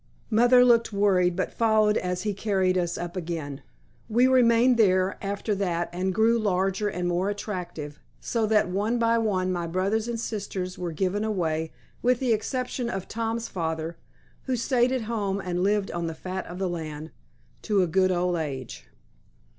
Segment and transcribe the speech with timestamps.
[0.31, 3.61] Mother looked worried, but followed as he carried us up again.
[4.09, 9.19] We remained there after that and grew larger and more attractive, so that one by
[9.19, 13.95] one my brothers and sisters were given away, with the exception of Tom's father
[14.45, 17.11] (who stayed at home and lived on the fat of the land,
[17.61, 18.87] to a good old age).